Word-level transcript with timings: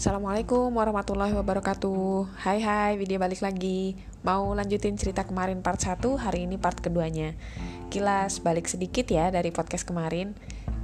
Assalamualaikum 0.00 0.72
warahmatullahi 0.72 1.36
wabarakatuh. 1.36 2.32
Hai 2.40 2.64
hai, 2.64 2.96
video 2.96 3.20
balik 3.20 3.44
lagi. 3.44 4.00
Mau 4.24 4.48
lanjutin 4.56 4.96
cerita 4.96 5.28
kemarin 5.28 5.60
part 5.60 5.76
1, 5.76 6.00
hari 6.16 6.48
ini 6.48 6.56
part 6.56 6.80
keduanya. 6.80 7.36
Kilas 7.92 8.40
balik 8.40 8.64
sedikit 8.64 9.04
ya 9.12 9.28
dari 9.28 9.52
podcast 9.52 9.84
kemarin. 9.84 10.32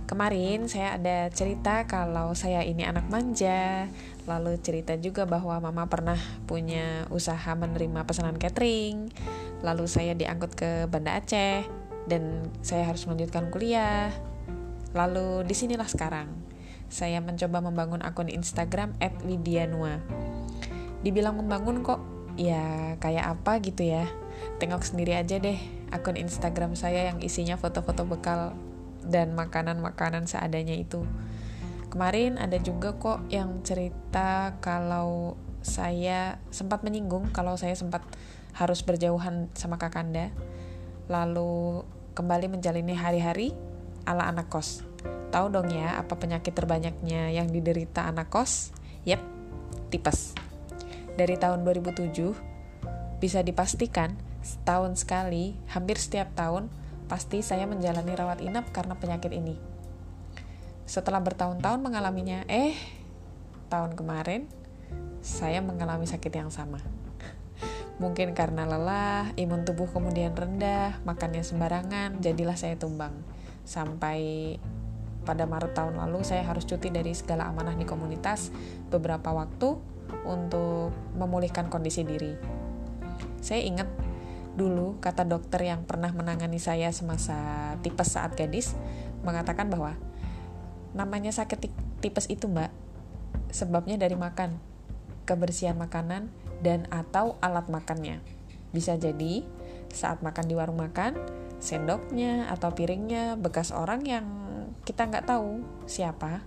Kemarin 0.04 0.68
saya 0.68 1.00
ada 1.00 1.32
cerita 1.32 1.88
kalau 1.88 2.36
saya 2.36 2.60
ini 2.60 2.84
anak 2.84 3.08
manja. 3.08 3.88
Lalu 4.28 4.60
cerita 4.60 4.92
juga 5.00 5.24
bahwa 5.24 5.64
mama 5.64 5.88
pernah 5.88 6.20
punya 6.44 7.08
usaha 7.08 7.56
menerima 7.56 8.04
pesanan 8.04 8.36
catering. 8.36 9.08
Lalu 9.64 9.88
saya 9.88 10.12
diangkut 10.12 10.52
ke 10.52 10.84
Banda 10.92 11.16
Aceh 11.16 11.64
Dan 12.04 12.52
saya 12.60 12.84
harus 12.84 13.08
melanjutkan 13.08 13.48
kuliah. 13.48 14.12
Lalu 14.92 15.48
di 15.48 15.56
sinilah 15.56 15.88
sekarang 15.88 16.45
saya 16.86 17.18
mencoba 17.18 17.58
membangun 17.62 18.02
akun 18.02 18.30
Instagram 18.30 18.94
@widianua. 19.26 20.00
Dibilang 21.02 21.38
membangun 21.38 21.82
kok 21.82 22.00
ya 22.38 22.94
kayak 23.02 23.38
apa 23.38 23.58
gitu 23.64 23.86
ya. 23.86 24.06
Tengok 24.60 24.84
sendiri 24.84 25.16
aja 25.16 25.40
deh 25.40 25.58
akun 25.90 26.18
Instagram 26.18 26.74
saya 26.76 27.10
yang 27.12 27.18
isinya 27.22 27.56
foto-foto 27.56 28.04
bekal 28.04 28.52
dan 29.06 29.32
makanan-makanan 29.38 30.26
seadanya 30.26 30.74
itu. 30.74 31.06
Kemarin 31.90 32.36
ada 32.36 32.58
juga 32.58 32.98
kok 32.98 33.24
yang 33.30 33.62
cerita 33.62 34.58
kalau 34.60 35.38
saya 35.62 36.38
sempat 36.54 36.86
menyinggung 36.86 37.30
kalau 37.34 37.58
saya 37.58 37.74
sempat 37.74 38.02
harus 38.54 38.82
berjauhan 38.82 39.50
sama 39.54 39.78
Kakanda. 39.78 40.30
Lalu 41.06 41.86
kembali 42.18 42.50
menjalani 42.50 42.94
hari-hari 42.94 43.54
ala 44.06 44.26
anak 44.30 44.50
kos. 44.50 44.82
Tahu 45.36 45.52
dong 45.52 45.68
ya 45.68 46.00
apa 46.00 46.16
penyakit 46.16 46.56
terbanyaknya 46.56 47.28
yang 47.28 47.52
diderita 47.52 48.08
anak 48.08 48.32
kos? 48.32 48.72
Yep, 49.04 49.20
tipes. 49.92 50.32
Dari 51.12 51.36
tahun 51.36 51.60
2007, 51.60 52.32
bisa 53.20 53.44
dipastikan 53.44 54.16
setahun 54.40 55.04
sekali, 55.04 55.52
hampir 55.68 56.00
setiap 56.00 56.32
tahun, 56.32 56.72
pasti 57.04 57.44
saya 57.44 57.68
menjalani 57.68 58.16
rawat 58.16 58.40
inap 58.40 58.72
karena 58.72 58.96
penyakit 58.96 59.28
ini. 59.28 59.60
Setelah 60.88 61.20
bertahun-tahun 61.20 61.84
mengalaminya, 61.84 62.48
eh, 62.48 62.72
tahun 63.68 63.92
kemarin, 63.92 64.48
saya 65.20 65.60
mengalami 65.60 66.08
sakit 66.08 66.32
yang 66.32 66.48
sama. 66.48 66.80
Mungkin 68.00 68.32
karena 68.32 68.64
lelah, 68.64 69.36
imun 69.36 69.68
tubuh 69.68 69.92
kemudian 69.92 70.32
rendah, 70.32 70.96
makannya 71.04 71.44
sembarangan, 71.44 72.24
jadilah 72.24 72.56
saya 72.56 72.80
tumbang. 72.80 73.12
Sampai 73.68 74.56
pada 75.26 75.44
Maret 75.44 75.74
tahun 75.74 75.98
lalu 75.98 76.22
saya 76.22 76.46
harus 76.46 76.62
cuti 76.62 76.94
dari 76.94 77.10
segala 77.12 77.50
amanah 77.50 77.74
di 77.74 77.82
komunitas 77.82 78.54
beberapa 78.88 79.34
waktu 79.34 79.74
untuk 80.22 80.94
memulihkan 81.18 81.66
kondisi 81.66 82.06
diri. 82.06 82.38
Saya 83.42 83.66
ingat 83.66 83.90
dulu 84.54 84.96
kata 85.02 85.26
dokter 85.26 85.66
yang 85.66 85.84
pernah 85.84 86.14
menangani 86.14 86.62
saya 86.62 86.88
semasa 86.94 87.74
tipes 87.82 88.14
saat 88.14 88.38
gadis 88.38 88.72
mengatakan 89.26 89.68
bahwa 89.68 89.98
namanya 90.96 91.34
sakit 91.34 91.68
tipes 92.00 92.30
itu 92.32 92.48
mbak 92.48 92.72
sebabnya 93.50 94.00
dari 94.00 94.16
makan, 94.16 94.58
kebersihan 95.28 95.76
makanan, 95.76 96.28
dan 96.60 96.88
atau 96.88 97.36
alat 97.40 97.68
makannya. 97.68 98.20
Bisa 98.72 98.96
jadi 98.96 99.44
saat 99.92 100.20
makan 100.20 100.44
di 100.44 100.54
warung 100.56 100.80
makan, 100.80 101.16
sendoknya 101.60 102.52
atau 102.52 102.72
piringnya 102.76 103.38
bekas 103.40 103.72
orang 103.72 104.04
yang 104.04 104.26
kita 104.86 105.02
nggak 105.10 105.26
tahu 105.26 105.66
siapa, 105.90 106.46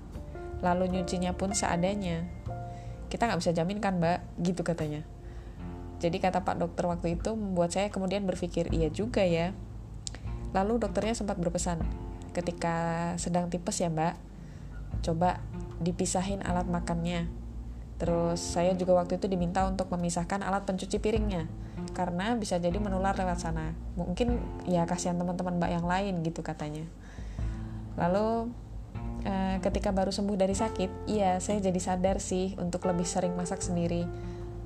lalu 0.64 0.88
nyucinya 0.96 1.36
pun 1.36 1.52
seadanya. 1.52 2.24
Kita 3.12 3.28
nggak 3.28 3.44
bisa 3.44 3.52
jamin 3.52 3.84
kan 3.84 4.00
mbak, 4.00 4.24
gitu 4.40 4.64
katanya. 4.64 5.04
Jadi 6.00 6.24
kata 6.24 6.48
pak 6.48 6.56
dokter 6.56 6.88
waktu 6.88 7.20
itu 7.20 7.36
membuat 7.36 7.76
saya 7.76 7.92
kemudian 7.92 8.24
berpikir, 8.24 8.72
iya 8.72 8.88
juga 8.88 9.28
ya. 9.28 9.52
Lalu 10.56 10.80
dokternya 10.80 11.20
sempat 11.20 11.36
berpesan, 11.36 11.84
ketika 12.32 13.12
sedang 13.20 13.52
tipes 13.52 13.84
ya 13.84 13.92
mbak, 13.92 14.16
coba 15.04 15.44
dipisahin 15.84 16.40
alat 16.40 16.66
makannya. 16.72 17.28
Terus 18.00 18.40
saya 18.40 18.72
juga 18.80 18.96
waktu 18.96 19.20
itu 19.20 19.28
diminta 19.28 19.68
untuk 19.68 19.92
memisahkan 19.92 20.40
alat 20.40 20.64
pencuci 20.64 21.04
piringnya 21.04 21.52
karena 21.92 22.32
bisa 22.40 22.56
jadi 22.56 22.80
menular 22.80 23.12
lewat 23.12 23.44
sana. 23.44 23.76
Mungkin 24.00 24.40
ya 24.72 24.88
kasihan 24.88 25.20
teman-teman 25.20 25.60
mbak 25.60 25.72
yang 25.76 25.84
lain 25.84 26.24
gitu 26.24 26.40
katanya. 26.40 26.88
Lalu 27.96 28.52
uh, 29.26 29.58
ketika 29.64 29.90
baru 29.90 30.14
sembuh 30.14 30.38
dari 30.38 30.54
sakit, 30.54 31.10
iya 31.10 31.40
saya 31.42 31.64
jadi 31.64 31.80
sadar 31.80 32.22
sih 32.22 32.54
untuk 32.60 32.86
lebih 32.86 33.08
sering 33.08 33.34
masak 33.34 33.64
sendiri. 33.64 34.06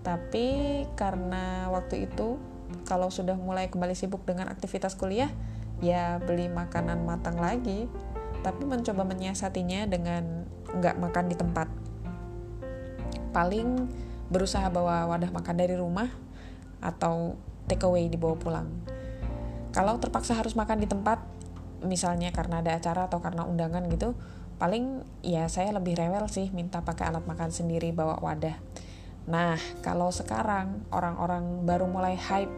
Tapi 0.03 0.83
karena 0.99 1.71
waktu 1.71 2.09
itu 2.11 2.35
kalau 2.83 3.07
sudah 3.07 3.37
mulai 3.37 3.69
kembali 3.69 3.95
sibuk 3.95 4.25
dengan 4.27 4.51
aktivitas 4.51 4.97
kuliah, 4.99 5.31
ya 5.79 6.19
beli 6.19 6.51
makanan 6.51 7.05
matang 7.07 7.39
lagi. 7.39 7.87
Tapi 8.43 8.67
mencoba 8.67 9.07
menyiasatinya 9.07 9.87
dengan 9.87 10.43
nggak 10.75 10.99
makan 10.99 11.25
di 11.31 11.35
tempat. 11.39 11.67
Paling 13.31 13.87
berusaha 14.27 14.67
bawa 14.67 15.07
wadah 15.07 15.31
makan 15.31 15.55
dari 15.55 15.79
rumah 15.79 16.11
atau 16.83 17.39
take 17.71 17.87
away 17.87 18.11
dibawa 18.11 18.35
pulang. 18.35 18.67
Kalau 19.73 19.97
terpaksa 19.97 20.37
harus 20.37 20.53
makan 20.53 20.83
di 20.83 20.87
tempat, 20.91 21.23
misalnya 21.83 22.31
karena 22.31 22.63
ada 22.63 22.75
acara 22.75 23.11
atau 23.11 23.19
karena 23.19 23.45
undangan 23.45 23.85
gitu 23.91 24.15
paling 24.57 25.03
ya 25.25 25.49
saya 25.51 25.75
lebih 25.75 25.97
rewel 25.97 26.29
sih 26.31 26.47
minta 26.55 26.79
pakai 26.81 27.11
alat 27.11 27.25
makan 27.27 27.51
sendiri 27.51 27.91
bawa 27.91 28.21
wadah. 28.23 28.55
Nah 29.27 29.59
kalau 29.83 30.11
sekarang 30.11 30.87
orang-orang 30.91 31.67
baru 31.67 31.87
mulai 31.87 32.15
hype 32.15 32.51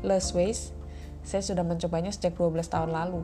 less 0.00 0.32
waste 0.32 0.72
saya 1.20 1.44
sudah 1.44 1.64
mencobanya 1.64 2.08
sejak 2.12 2.36
12 2.36 2.64
tahun 2.64 2.90
lalu. 2.96 3.22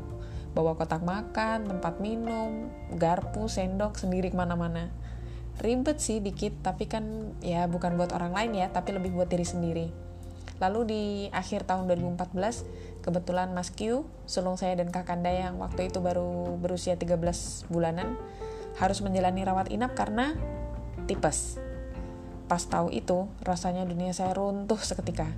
Bawa 0.57 0.73
kotak 0.73 1.05
makan, 1.05 1.69
tempat 1.69 2.01
minum, 2.01 2.73
garpu, 2.97 3.45
sendok 3.49 4.01
sendiri 4.01 4.33
ke 4.33 4.37
mana-mana. 4.37 4.89
Ribet 5.61 6.01
sih 6.01 6.21
dikit 6.21 6.61
tapi 6.61 6.85
kan 6.89 7.33
ya 7.41 7.65
bukan 7.65 7.97
buat 7.97 8.13
orang 8.13 8.33
lain 8.37 8.53
ya 8.61 8.69
tapi 8.69 8.93
lebih 8.93 9.17
buat 9.17 9.29
diri 9.29 9.45
sendiri. 9.45 9.87
Lalu 10.57 10.81
di 10.89 11.03
akhir 11.33 11.69
tahun 11.69 11.89
2014 11.89 12.86
Kebetulan 13.07 13.55
Mas 13.55 13.71
Q, 13.71 14.03
sulung 14.27 14.59
saya 14.59 14.75
dan 14.75 14.91
Kakanda 14.91 15.31
yang 15.31 15.63
waktu 15.63 15.95
itu 15.95 16.03
baru 16.03 16.59
berusia 16.59 16.99
13 16.99 17.71
bulanan, 17.71 18.19
harus 18.83 18.99
menjalani 18.99 19.47
rawat 19.47 19.71
inap 19.71 19.95
karena 19.95 20.35
tipes. 21.07 21.63
Pas 22.51 22.59
tahu 22.67 22.91
itu, 22.91 23.31
rasanya 23.47 23.87
dunia 23.87 24.11
saya 24.11 24.35
runtuh 24.35 24.83
seketika. 24.83 25.31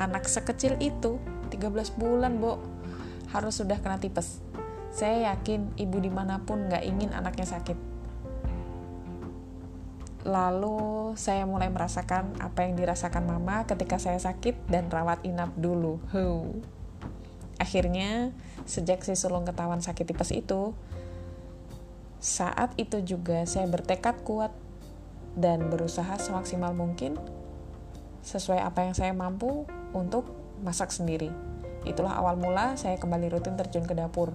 Anak 0.00 0.24
sekecil 0.24 0.80
itu, 0.80 1.20
13 1.52 1.92
bulan, 2.00 2.40
Bo, 2.40 2.64
harus 3.28 3.60
sudah 3.60 3.76
kena 3.84 4.00
tipes. 4.00 4.40
Saya 4.88 5.36
yakin 5.36 5.76
ibu 5.76 6.00
di 6.00 6.08
mana 6.08 6.40
pun 6.40 6.64
gak 6.72 6.80
ingin 6.80 7.12
anaknya 7.12 7.44
sakit. 7.44 7.76
Lalu 10.24 11.12
saya 11.20 11.44
mulai 11.44 11.68
merasakan 11.68 12.40
apa 12.40 12.64
yang 12.64 12.72
dirasakan 12.72 13.28
mama 13.28 13.68
ketika 13.68 14.00
saya 14.00 14.16
sakit 14.16 14.64
dan 14.72 14.88
rawat 14.88 15.20
inap 15.28 15.52
dulu. 15.60 16.00
Huh. 16.08 16.56
Akhirnya, 17.62 18.34
sejak 18.66 19.06
si 19.06 19.14
sulung 19.14 19.46
ketahuan 19.46 19.78
sakit 19.78 20.02
tipes 20.10 20.34
itu, 20.34 20.74
saat 22.18 22.74
itu 22.74 22.98
juga 23.06 23.46
saya 23.46 23.70
bertekad 23.70 24.26
kuat 24.26 24.50
dan 25.38 25.70
berusaha 25.70 26.18
semaksimal 26.18 26.74
mungkin 26.74 27.14
sesuai 28.26 28.62
apa 28.62 28.86
yang 28.86 28.94
saya 28.98 29.14
mampu 29.14 29.62
untuk 29.94 30.26
masak 30.66 30.90
sendiri. 30.90 31.30
Itulah 31.86 32.18
awal 32.18 32.34
mula 32.34 32.74
saya 32.74 32.98
kembali 32.98 33.30
rutin 33.30 33.54
terjun 33.54 33.86
ke 33.86 33.94
dapur. 33.94 34.34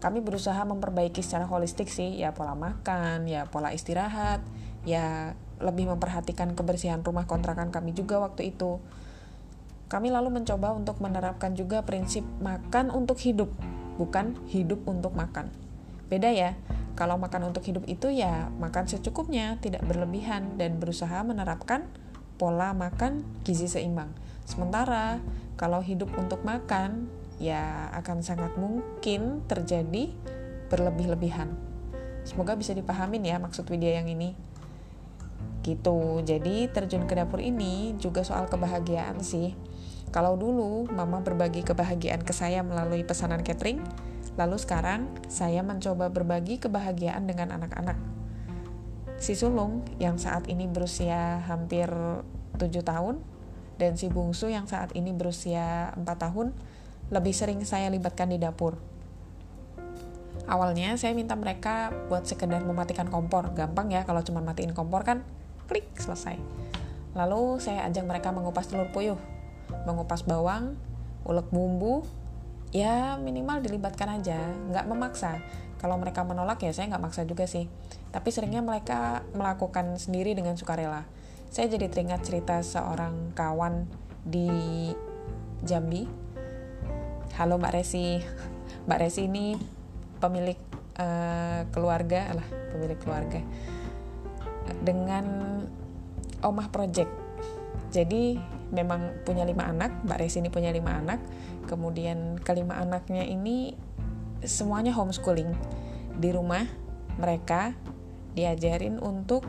Kami 0.00 0.20
berusaha 0.20 0.60
memperbaiki 0.64 1.20
secara 1.20 1.48
holistik 1.48 1.88
sih, 1.88 2.20
ya 2.20 2.36
pola 2.36 2.52
makan, 2.52 3.24
ya 3.24 3.48
pola 3.48 3.72
istirahat, 3.72 4.44
ya 4.84 5.36
lebih 5.60 5.88
memperhatikan 5.88 6.52
kebersihan 6.52 7.00
rumah 7.00 7.24
kontrakan 7.24 7.72
kami 7.72 7.96
juga 7.96 8.20
waktu 8.20 8.52
itu 8.52 8.80
kami 9.94 10.10
lalu 10.10 10.42
mencoba 10.42 10.74
untuk 10.74 10.98
menerapkan 10.98 11.54
juga 11.54 11.86
prinsip 11.86 12.26
makan 12.42 12.90
untuk 12.90 13.14
hidup, 13.22 13.46
bukan 13.94 14.34
hidup 14.50 14.82
untuk 14.90 15.14
makan. 15.14 15.54
Beda 16.10 16.34
ya, 16.34 16.58
kalau 16.98 17.14
makan 17.14 17.54
untuk 17.54 17.62
hidup 17.62 17.86
itu 17.86 18.10
ya 18.10 18.50
makan 18.58 18.90
secukupnya, 18.90 19.54
tidak 19.62 19.86
berlebihan, 19.86 20.58
dan 20.58 20.82
berusaha 20.82 21.22
menerapkan 21.22 21.86
pola 22.42 22.74
makan 22.74 23.22
gizi 23.46 23.70
seimbang. 23.70 24.10
Sementara 24.42 25.22
kalau 25.54 25.78
hidup 25.78 26.10
untuk 26.18 26.42
makan, 26.42 27.06
ya 27.38 27.86
akan 27.94 28.18
sangat 28.18 28.50
mungkin 28.58 29.46
terjadi 29.46 30.10
berlebih-lebihan. 30.74 31.54
Semoga 32.26 32.58
bisa 32.58 32.74
dipahamin 32.74 33.30
ya 33.30 33.38
maksud 33.38 33.62
Widya 33.70 34.02
yang 34.02 34.10
ini. 34.10 34.34
Gitu, 35.62 36.26
jadi 36.26 36.66
terjun 36.74 37.06
ke 37.06 37.14
dapur 37.14 37.38
ini 37.38 37.94
juga 38.02 38.26
soal 38.26 38.50
kebahagiaan 38.50 39.22
sih 39.22 39.54
kalau 40.14 40.38
dulu 40.38 40.86
mama 40.94 41.26
berbagi 41.26 41.66
kebahagiaan 41.66 42.22
ke 42.22 42.30
saya 42.30 42.62
melalui 42.62 43.02
pesanan 43.02 43.42
catering, 43.42 43.82
lalu 44.38 44.62
sekarang 44.62 45.10
saya 45.26 45.58
mencoba 45.66 46.06
berbagi 46.06 46.62
kebahagiaan 46.62 47.26
dengan 47.26 47.50
anak-anak. 47.58 47.98
si 49.18 49.32
sulung 49.32 49.82
yang 49.96 50.20
saat 50.20 50.50
ini 50.50 50.68
berusia 50.68 51.40
hampir 51.48 51.88
7 52.58 52.82
tahun 52.84 53.22
dan 53.80 53.96
si 53.96 54.10
bungsu 54.10 54.52
yang 54.52 54.68
saat 54.68 54.92
ini 54.92 55.14
berusia 55.14 55.94
4 55.96 56.04
tahun 56.04 56.52
lebih 57.08 57.32
sering 57.32 57.62
saya 57.66 57.88
libatkan 57.90 58.30
di 58.30 58.38
dapur. 58.38 58.78
Awalnya 60.44 60.98
saya 61.00 61.16
minta 61.16 61.34
mereka 61.34 61.88
buat 62.10 62.26
sekedar 62.28 62.60
mematikan 62.62 63.08
kompor, 63.08 63.50
gampang 63.56 63.90
ya 63.90 64.04
kalau 64.04 64.20
cuma 64.20 64.44
matiin 64.44 64.76
kompor 64.76 65.02
kan 65.08 65.24
klik 65.70 65.88
selesai. 65.96 66.36
Lalu 67.16 67.62
saya 67.62 67.86
ajak 67.88 68.04
mereka 68.04 68.28
mengupas 68.34 68.68
telur 68.68 68.90
puyuh, 68.92 69.16
mengupas 69.84 70.24
bawang, 70.24 70.76
ulek 71.24 71.48
bumbu, 71.48 72.04
ya 72.74 73.16
minimal 73.20 73.62
dilibatkan 73.62 74.20
aja, 74.20 74.40
nggak 74.72 74.88
memaksa. 74.88 75.40
Kalau 75.78 76.00
mereka 76.00 76.24
menolak 76.24 76.64
ya 76.64 76.72
saya 76.72 76.90
nggak 76.90 77.04
maksa 77.04 77.22
juga 77.28 77.44
sih. 77.44 77.68
Tapi 78.08 78.28
seringnya 78.32 78.64
mereka 78.64 79.22
melakukan 79.36 80.00
sendiri 80.00 80.32
dengan 80.32 80.56
sukarela. 80.56 81.04
Saya 81.52 81.70
jadi 81.70 81.86
teringat 81.92 82.24
cerita 82.24 82.58
seorang 82.64 83.36
kawan 83.36 83.86
di 84.24 84.48
Jambi. 85.62 86.08
Halo 87.36 87.60
Mbak 87.60 87.72
Resi. 87.76 88.18
Mbak 88.88 88.98
Resi 88.98 89.28
ini 89.28 89.54
pemilik 90.18 90.58
uh, 90.96 91.68
keluarga, 91.70 92.32
lah 92.32 92.46
pemilik 92.72 92.98
keluarga 92.98 93.40
dengan 94.80 95.24
Omah 96.40 96.68
Project. 96.72 97.12
Jadi 97.92 98.53
memang 98.74 99.22
punya 99.22 99.46
lima 99.46 99.70
anak, 99.70 100.04
Mbak 100.04 100.18
Resi 100.18 100.42
ini 100.42 100.50
punya 100.50 100.74
lima 100.74 100.98
anak. 100.98 101.22
Kemudian 101.70 102.42
kelima 102.42 102.76
anaknya 102.82 103.22
ini 103.24 103.78
semuanya 104.44 104.92
homeschooling 104.92 105.54
di 106.18 106.28
rumah 106.34 106.66
mereka 107.16 107.72
diajarin 108.34 108.98
untuk 108.98 109.46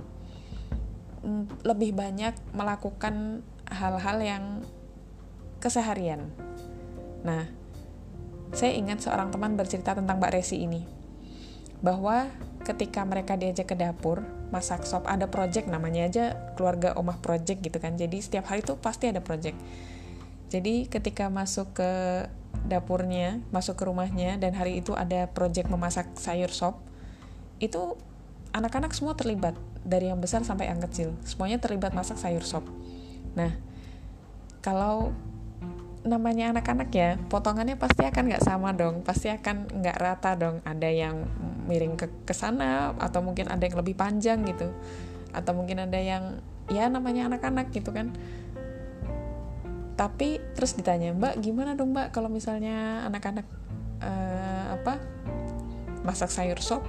mm, 1.25 1.65
lebih 1.65 1.97
banyak 1.97 2.37
melakukan 2.53 3.41
hal-hal 3.67 4.17
yang 4.21 4.43
keseharian. 5.57 6.29
Nah, 7.25 7.49
saya 8.53 8.77
ingat 8.77 9.01
seorang 9.01 9.33
teman 9.33 9.57
bercerita 9.57 9.97
tentang 9.97 10.21
Mbak 10.21 10.31
Resi 10.37 10.61
ini 10.61 10.85
bahwa 11.81 12.29
ketika 12.65 13.05
mereka 13.05 13.37
diajak 13.37 13.69
ke 13.69 13.75
dapur 13.77 14.25
masak 14.49 14.83
sop 14.89 15.05
ada 15.05 15.29
project 15.29 15.69
namanya 15.69 16.09
aja 16.09 16.25
keluarga 16.57 16.97
omah 16.97 17.21
project 17.21 17.61
gitu 17.61 17.77
kan. 17.77 17.93
Jadi 17.93 18.17
setiap 18.19 18.49
hari 18.49 18.65
itu 18.65 18.73
pasti 18.81 19.13
ada 19.13 19.21
project. 19.21 19.55
Jadi 20.49 20.89
ketika 20.89 21.29
masuk 21.29 21.77
ke 21.77 21.91
dapurnya, 22.65 23.41
masuk 23.53 23.77
ke 23.77 23.83
rumahnya 23.85 24.41
dan 24.41 24.57
hari 24.57 24.81
itu 24.81 24.97
ada 24.97 25.29
project 25.29 25.69
memasak 25.69 26.09
sayur 26.17 26.49
sop, 26.49 26.81
itu 27.61 27.97
anak-anak 28.55 28.95
semua 28.95 29.13
terlibat 29.13 29.53
dari 29.85 30.09
yang 30.09 30.17
besar 30.17 30.41
sampai 30.41 30.71
yang 30.71 30.81
kecil, 30.81 31.13
semuanya 31.21 31.61
terlibat 31.61 31.93
masak 31.93 32.17
sayur 32.17 32.41
sop. 32.41 32.65
Nah, 33.37 33.53
kalau 34.65 35.13
namanya 36.05 36.53
anak-anak 36.53 36.89
ya, 36.93 37.17
potongannya 37.33 37.81
pasti 37.81 38.05
akan 38.05 38.23
nggak 38.29 38.45
sama 38.45 38.69
dong, 38.77 39.01
pasti 39.01 39.33
akan 39.33 39.81
nggak 39.81 39.97
rata 39.97 40.37
dong. 40.37 40.61
Ada 40.61 40.89
yang 40.93 41.25
miring 41.65 41.97
ke 41.97 42.07
ke 42.23 42.33
sana 42.37 42.93
atau 43.01 43.25
mungkin 43.25 43.49
ada 43.49 43.65
yang 43.65 43.73
lebih 43.81 43.97
panjang 43.97 44.45
gitu, 44.45 44.69
atau 45.33 45.51
mungkin 45.57 45.81
ada 45.81 45.97
yang 45.97 46.37
ya 46.69 46.85
namanya 46.87 47.25
anak-anak 47.25 47.73
gitu 47.73 47.89
kan. 47.89 48.13
Tapi 49.97 50.37
terus 50.53 50.77
ditanya 50.77 51.15
mbak 51.17 51.41
gimana 51.41 51.73
dong 51.73 51.91
mbak 51.95 52.13
kalau 52.13 52.29
misalnya 52.29 53.07
anak-anak 53.09 53.47
uh, 54.05 54.77
apa 54.77 55.01
masak 56.05 56.29
sayur 56.29 56.61
sop 56.61 56.85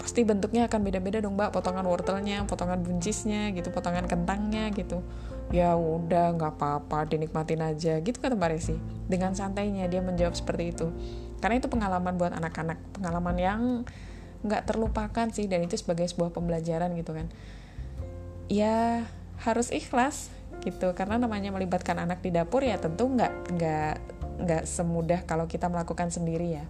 pasti 0.00 0.24
bentuknya 0.24 0.66
akan 0.66 0.80
beda-beda 0.82 1.22
dong 1.22 1.38
mbak. 1.38 1.54
Potongan 1.54 1.86
wortelnya 1.86 2.42
potongan 2.50 2.82
buncisnya 2.82 3.54
gitu 3.54 3.70
potongan 3.70 4.10
kentangnya 4.10 4.74
gitu 4.74 5.04
ya 5.50 5.74
udah 5.74 6.38
nggak 6.38 6.52
apa-apa 6.56 7.10
dinikmatin 7.10 7.58
aja 7.62 7.98
gitu 7.98 8.22
kata 8.22 8.38
mbak 8.38 8.54
Resi. 8.54 8.78
Dengan 9.10 9.34
santainya 9.34 9.90
dia 9.90 9.98
menjawab 9.98 10.38
seperti 10.38 10.70
itu. 10.70 10.86
Karena 11.42 11.58
itu 11.58 11.66
pengalaman 11.66 12.14
buat 12.14 12.30
anak-anak 12.30 12.78
pengalaman 12.94 13.36
yang 13.36 13.60
nggak 14.40 14.64
terlupakan 14.70 15.26
sih 15.34 15.50
dan 15.50 15.66
itu 15.66 15.76
sebagai 15.76 16.06
sebuah 16.06 16.30
pembelajaran 16.30 16.94
gitu 16.94 17.12
kan. 17.12 17.26
Ya 18.46 19.04
harus 19.42 19.74
ikhlas 19.74 20.30
gitu. 20.62 20.94
Karena 20.94 21.18
namanya 21.18 21.50
melibatkan 21.50 21.98
anak 21.98 22.22
di 22.22 22.30
dapur 22.30 22.62
ya 22.62 22.78
tentu 22.78 23.10
nggak 23.10 23.58
nggak 23.58 23.94
nggak 24.40 24.64
semudah 24.64 25.26
kalau 25.26 25.50
kita 25.50 25.66
melakukan 25.66 26.14
sendiri 26.14 26.62
ya. 26.62 26.64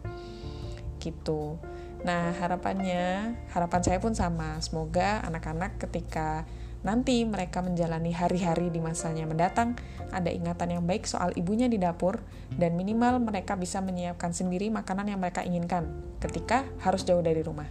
Gitu. 0.96 1.60
Nah 2.00 2.32
harapannya 2.40 3.36
harapan 3.52 3.80
saya 3.84 4.00
pun 4.00 4.16
sama. 4.16 4.56
Semoga 4.64 5.20
anak-anak 5.28 5.76
ketika 5.76 6.48
nanti 6.80 7.20
mereka 7.28 7.60
menjalani 7.60 8.08
hari-hari 8.16 8.72
di 8.72 8.80
masanya 8.80 9.28
mendatang 9.28 9.76
ada 10.10 10.32
ingatan 10.32 10.80
yang 10.80 10.84
baik 10.88 11.04
soal 11.04 11.28
ibunya 11.36 11.68
di 11.68 11.76
dapur 11.76 12.24
dan 12.56 12.72
minimal 12.72 13.20
mereka 13.20 13.52
bisa 13.52 13.84
menyiapkan 13.84 14.32
sendiri 14.32 14.72
makanan 14.72 15.12
yang 15.12 15.20
mereka 15.20 15.44
inginkan 15.44 15.92
ketika 16.24 16.64
harus 16.80 17.04
jauh 17.04 17.20
dari 17.20 17.44
rumah. 17.44 17.68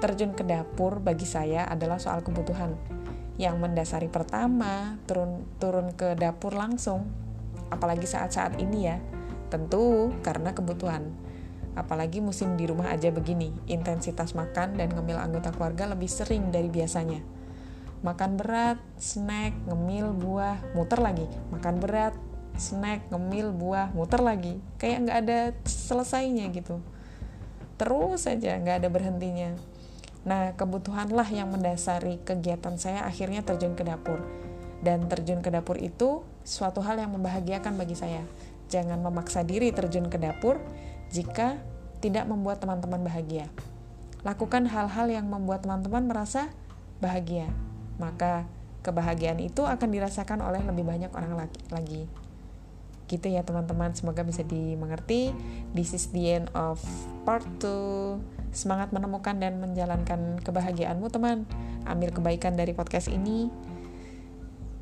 Terjun 0.00 0.36
ke 0.36 0.44
dapur 0.44 1.00
bagi 1.00 1.24
saya 1.24 1.64
adalah 1.68 1.96
soal 1.96 2.20
kebutuhan. 2.20 2.76
Yang 3.40 3.56
mendasari 3.56 4.12
pertama 4.12 5.00
turun 5.08 5.48
turun 5.56 5.96
ke 5.96 6.12
dapur 6.12 6.52
langsung 6.52 7.08
apalagi 7.72 8.04
saat-saat 8.04 8.60
ini 8.60 8.78
ya. 8.84 9.00
Tentu 9.48 10.12
karena 10.20 10.52
kebutuhan. 10.52 11.08
Apalagi 11.72 12.20
musim 12.20 12.60
di 12.60 12.68
rumah 12.68 12.92
aja 12.92 13.08
begini 13.08 13.48
intensitas 13.64 14.36
makan 14.36 14.76
dan 14.76 14.92
ngemil 14.92 15.16
anggota 15.16 15.54
keluarga 15.56 15.88
lebih 15.88 16.10
sering 16.10 16.52
dari 16.52 16.68
biasanya 16.68 17.39
makan 18.00 18.40
berat 18.40 18.78
snack 18.96 19.52
ngemil 19.68 20.16
buah 20.16 20.56
muter 20.72 21.00
lagi 21.00 21.28
makan 21.52 21.80
berat 21.80 22.14
snack 22.56 23.04
ngemil 23.12 23.52
buah 23.52 23.92
muter 23.92 24.20
lagi 24.20 24.56
kayak 24.80 25.08
nggak 25.08 25.18
ada 25.26 25.38
selesainya 25.68 26.48
gitu 26.52 26.80
terus 27.76 28.24
saja 28.24 28.56
nggak 28.60 28.84
ada 28.84 28.88
berhentinya 28.88 29.56
Nah, 30.20 30.52
kebutuhanlah 30.52 31.24
yang 31.32 31.48
mendasari 31.48 32.20
kegiatan 32.20 32.76
saya 32.76 33.08
akhirnya 33.08 33.40
terjun 33.40 33.72
ke 33.72 33.84
dapur. 33.86 34.20
Dan 34.80 35.08
terjun 35.08 35.40
ke 35.40 35.48
dapur 35.52 35.80
itu 35.80 36.24
suatu 36.44 36.84
hal 36.84 37.00
yang 37.00 37.12
membahagiakan 37.16 37.76
bagi 37.76 37.96
saya. 37.96 38.24
Jangan 38.68 39.00
memaksa 39.00 39.44
diri 39.44 39.72
terjun 39.72 40.12
ke 40.12 40.20
dapur 40.20 40.60
jika 41.08 41.56
tidak 42.04 42.28
membuat 42.28 42.60
teman-teman 42.60 43.00
bahagia. 43.04 43.48
Lakukan 44.20 44.68
hal-hal 44.68 45.08
yang 45.08 45.28
membuat 45.28 45.64
teman-teman 45.64 46.04
merasa 46.04 46.52
bahagia. 47.00 47.48
Maka 48.00 48.48
kebahagiaan 48.80 49.38
itu 49.44 49.68
akan 49.68 49.88
dirasakan 49.92 50.40
oleh 50.40 50.64
lebih 50.64 50.88
banyak 50.88 51.12
orang 51.12 51.36
lagi. 51.68 52.08
Gitu 53.10 53.26
ya 53.26 53.44
teman-teman, 53.44 53.92
semoga 53.92 54.24
bisa 54.24 54.40
dimengerti. 54.46 55.34
This 55.76 55.92
is 55.92 56.08
the 56.14 56.40
end 56.40 56.46
of 56.56 56.80
part 57.28 57.44
2. 57.60 58.16
Semangat 58.56 58.94
menemukan 58.94 59.36
dan 59.36 59.60
menjalankan 59.60 60.40
kebahagiaanmu, 60.40 61.10
teman. 61.12 61.44
Ambil 61.84 62.14
kebaikan 62.14 62.56
dari 62.56 62.72
podcast 62.72 63.12
ini. 63.12 63.52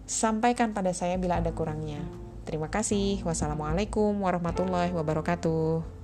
Sampaikan 0.09 0.73
pada 0.73 0.93
saya 0.93 1.21
bila 1.21 1.41
ada 1.41 1.53
kurangnya. 1.53 2.01
Terima 2.49 2.73
kasih. 2.73 3.21
Wassalamualaikum 3.29 4.17
warahmatullahi 4.25 4.93
wabarakatuh. 4.97 5.98